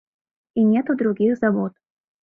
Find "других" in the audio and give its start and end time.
0.97-1.37